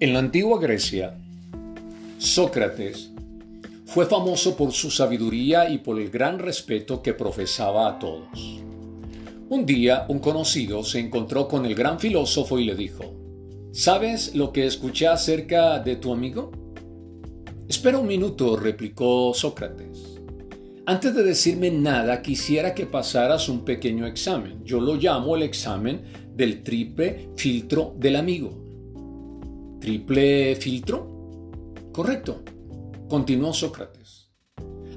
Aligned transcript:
En 0.00 0.12
la 0.12 0.18
antigua 0.18 0.60
Grecia, 0.60 1.14
Sócrates 2.18 3.10
fue 3.86 4.06
famoso 4.06 4.56
por 4.56 4.72
su 4.72 4.90
sabiduría 4.90 5.68
y 5.70 5.78
por 5.78 6.00
el 6.00 6.10
gran 6.10 6.38
respeto 6.38 7.00
que 7.02 7.14
profesaba 7.14 7.88
a 7.88 7.98
todos. 7.98 8.60
Un 9.48 9.64
día 9.66 10.06
un 10.08 10.18
conocido 10.18 10.82
se 10.82 10.98
encontró 10.98 11.46
con 11.46 11.64
el 11.64 11.74
gran 11.74 12.00
filósofo 12.00 12.58
y 12.58 12.64
le 12.64 12.74
dijo, 12.74 13.14
¿Sabes 13.72 14.34
lo 14.34 14.52
que 14.52 14.66
escuché 14.66 15.06
acerca 15.06 15.78
de 15.78 15.96
tu 15.96 16.12
amigo? 16.12 16.50
Espera 17.68 17.98
un 17.98 18.06
minuto, 18.06 18.56
replicó 18.56 19.32
Sócrates. 19.34 20.20
Antes 20.86 21.14
de 21.14 21.22
decirme 21.22 21.70
nada, 21.70 22.20
quisiera 22.20 22.74
que 22.74 22.86
pasaras 22.86 23.48
un 23.48 23.64
pequeño 23.64 24.06
examen. 24.06 24.64
Yo 24.64 24.80
lo 24.80 24.96
llamo 24.96 25.36
el 25.36 25.42
examen 25.42 26.02
del 26.34 26.62
triple 26.62 27.30
filtro 27.36 27.94
del 27.98 28.16
amigo. 28.16 28.63
¿Triple 29.84 30.56
filtro? 30.56 31.06
Correcto, 31.92 32.40
continuó 33.06 33.52
Sócrates. 33.52 34.30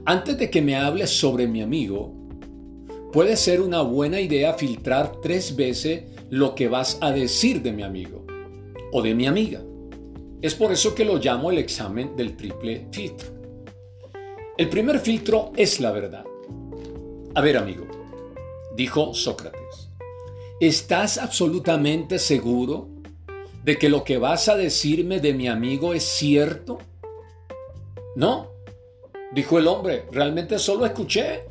Antes 0.06 0.38
de 0.38 0.50
que 0.50 0.62
me 0.62 0.78
hables 0.78 1.10
sobre 1.10 1.46
mi 1.46 1.62
amigo, 1.62 2.14
puede 3.12 3.36
ser 3.36 3.60
una 3.60 3.82
buena 3.82 4.22
idea 4.22 4.54
filtrar 4.54 5.20
tres 5.22 5.58
veces 5.58 6.06
lo 6.30 6.56
que 6.56 6.70
vas 6.70 7.00
a 7.02 7.12
decir 7.12 7.62
de 7.62 7.74
mi 7.74 7.84
amigo 7.84 8.26
o 8.94 9.02
de 9.02 9.14
mi 9.14 9.28
amiga. 9.28 9.62
Es 10.42 10.56
por 10.56 10.72
eso 10.72 10.96
que 10.96 11.04
lo 11.04 11.18
llamo 11.18 11.52
el 11.52 11.58
examen 11.58 12.16
del 12.16 12.38
triple 12.38 12.88
filtro. 12.90 13.28
El 14.58 14.70
primer 14.70 15.00
filtro 15.00 15.52
es 15.58 15.82
la 15.82 15.92
verdad. 15.92 16.24
A 17.36 17.42
ver, 17.42 17.58
amigo, 17.58 17.86
dijo 18.74 19.14
Sócrates, 19.14 19.90
¿estás 20.62 21.18
absolutamente 21.18 22.20
seguro 22.20 22.97
de 23.68 23.78
que 23.78 23.90
lo 23.90 24.06
que 24.06 24.18
vas 24.18 24.48
a 24.48 24.56
decirme 24.56 25.20
de 25.20 25.34
mi 25.34 25.50
amigo 25.50 25.94
es 25.94 26.04
cierto? 26.04 26.78
No, 28.16 28.52
dijo 29.34 29.60
el 29.60 29.68
hombre, 29.68 30.06
realmente 30.10 30.58
solo 30.58 30.86
escuché 30.86 31.42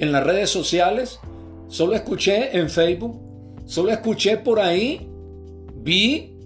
en 0.00 0.10
las 0.10 0.24
redes 0.24 0.50
sociales, 0.50 1.20
solo 1.68 1.94
escuché 1.94 2.58
en 2.58 2.68
Facebook, 2.68 3.20
solo 3.66 3.92
escuché 3.92 4.36
por 4.38 4.58
ahí, 4.58 5.08
vi 5.76 6.36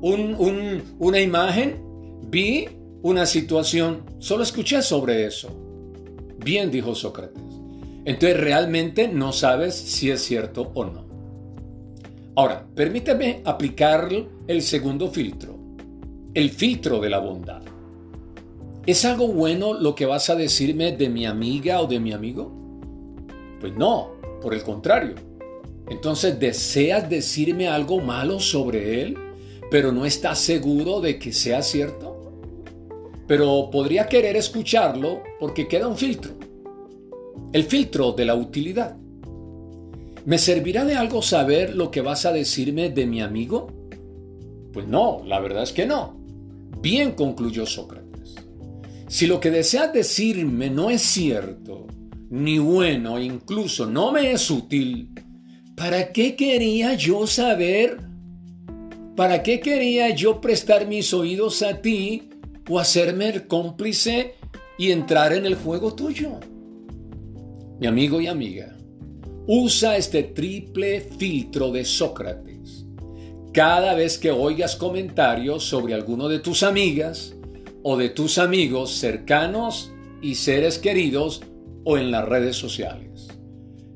una 0.00 1.20
imagen, 1.20 2.20
vi 2.28 2.68
una 3.02 3.26
situación, 3.26 4.04
solo 4.20 4.44
escuché 4.44 4.82
sobre 4.82 5.26
eso. 5.26 5.50
Bien, 6.38 6.70
dijo 6.70 6.94
Sócrates. 6.94 7.42
Entonces 8.04 8.38
realmente 8.38 9.08
no 9.08 9.32
sabes 9.32 9.74
si 9.74 10.12
es 10.12 10.22
cierto 10.22 10.70
o 10.74 10.84
no. 10.84 11.03
Ahora, 12.36 12.66
permíteme 12.74 13.42
aplicar 13.44 14.08
el 14.48 14.62
segundo 14.62 15.08
filtro, 15.08 15.56
el 16.34 16.50
filtro 16.50 16.98
de 16.98 17.08
la 17.08 17.20
bondad. 17.20 17.62
¿Es 18.86 19.04
algo 19.04 19.28
bueno 19.28 19.72
lo 19.72 19.94
que 19.94 20.04
vas 20.04 20.28
a 20.30 20.34
decirme 20.34 20.96
de 20.96 21.08
mi 21.08 21.26
amiga 21.26 21.80
o 21.80 21.86
de 21.86 22.00
mi 22.00 22.12
amigo? 22.12 22.50
Pues 23.60 23.76
no, 23.76 24.14
por 24.42 24.52
el 24.52 24.64
contrario. 24.64 25.14
Entonces, 25.88 26.40
¿deseas 26.40 27.08
decirme 27.08 27.68
algo 27.68 28.00
malo 28.00 28.40
sobre 28.40 29.02
él, 29.02 29.16
pero 29.70 29.92
no 29.92 30.04
estás 30.04 30.40
seguro 30.40 31.00
de 31.00 31.20
que 31.20 31.32
sea 31.32 31.62
cierto? 31.62 32.32
Pero 33.28 33.70
podría 33.70 34.08
querer 34.08 34.34
escucharlo 34.36 35.22
porque 35.38 35.68
queda 35.68 35.86
un 35.86 35.96
filtro. 35.96 36.32
El 37.52 37.62
filtro 37.62 38.10
de 38.10 38.24
la 38.24 38.34
utilidad. 38.34 38.96
¿Me 40.26 40.38
servirá 40.38 40.86
de 40.86 40.94
algo 40.94 41.20
saber 41.20 41.74
lo 41.74 41.90
que 41.90 42.00
vas 42.00 42.24
a 42.24 42.32
decirme 42.32 42.88
de 42.88 43.04
mi 43.04 43.20
amigo? 43.20 43.66
Pues 44.72 44.88
no, 44.88 45.22
la 45.26 45.38
verdad 45.38 45.64
es 45.64 45.72
que 45.72 45.84
no. 45.84 46.18
Bien 46.80 47.12
concluyó 47.12 47.66
Sócrates. 47.66 48.34
Si 49.06 49.26
lo 49.26 49.38
que 49.38 49.50
deseas 49.50 49.92
decirme 49.92 50.70
no 50.70 50.88
es 50.88 51.02
cierto, 51.02 51.86
ni 52.30 52.58
bueno, 52.58 53.20
incluso 53.20 53.84
no 53.84 54.12
me 54.12 54.32
es 54.32 54.50
útil, 54.50 55.10
¿para 55.76 56.10
qué 56.10 56.36
quería 56.36 56.94
yo 56.94 57.26
saber? 57.26 57.98
¿Para 59.16 59.42
qué 59.42 59.60
quería 59.60 60.08
yo 60.14 60.40
prestar 60.40 60.88
mis 60.88 61.12
oídos 61.12 61.62
a 61.62 61.82
ti 61.82 62.30
o 62.68 62.80
hacerme 62.80 63.28
el 63.28 63.46
cómplice 63.46 64.34
y 64.78 64.90
entrar 64.90 65.34
en 65.34 65.44
el 65.44 65.54
juego 65.54 65.94
tuyo? 65.94 66.40
Mi 67.78 67.86
amigo 67.86 68.20
y 68.20 68.26
amiga, 68.26 68.74
Usa 69.46 69.98
este 69.98 70.22
triple 70.22 71.02
filtro 71.02 71.70
de 71.70 71.84
Sócrates. 71.84 72.86
Cada 73.52 73.92
vez 73.92 74.16
que 74.16 74.30
oigas 74.30 74.74
comentarios 74.74 75.64
sobre 75.64 75.92
alguno 75.92 76.28
de 76.28 76.38
tus 76.38 76.62
amigas 76.62 77.36
o 77.82 77.98
de 77.98 78.08
tus 78.08 78.38
amigos 78.38 78.92
cercanos 78.92 79.92
y 80.22 80.36
seres 80.36 80.78
queridos 80.78 81.42
o 81.84 81.98
en 81.98 82.10
las 82.10 82.26
redes 82.26 82.56
sociales. 82.56 83.28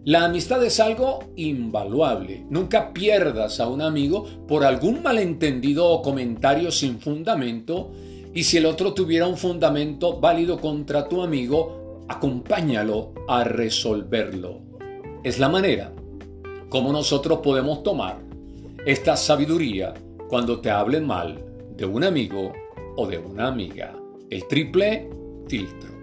La 0.05 0.27
amistad 0.27 0.63
es 0.63 0.81
algo 0.81 1.21
invaluable. 1.37 2.45
Nunca 2.51 2.93
pierdas 2.93 3.59
a 3.59 3.69
un 3.69 3.81
amigo 3.81 4.27
por 4.47 4.65
algún 4.65 5.03
malentendido 5.03 5.89
o 5.89 6.03
comentario 6.03 6.71
sin 6.71 7.01
fundamento 7.01 7.91
y 8.35 8.45
si 8.45 8.59
el 8.59 8.67
otro 8.67 8.93
tuviera 8.93 9.27
un 9.27 9.39
fundamento 9.39 10.21
válido 10.21 10.61
contra 10.61 11.09
tu 11.09 11.23
amigo, 11.23 12.05
acompáñalo 12.07 13.15
a 13.27 13.45
resolverlo 13.45 14.69
es 15.25 15.39
la 15.39 15.49
manera 15.49 15.93
como 16.69 16.93
nosotros 16.93 17.41
podemos 17.43 17.83
tomar 17.83 18.19
esta 18.85 19.17
sabiduría 19.17 19.95
cuando 20.29 20.61
te 20.61 20.71
hablen 20.71 21.07
mal 21.07 21.45
de 21.77 21.85
un 21.87 22.05
amigo 22.05 22.53
o 22.97 23.07
de 23.07 23.19
una 23.19 23.49
amiga. 23.49 23.95
El 24.31 24.47
triple 24.47 25.09
filtro. 25.49 25.98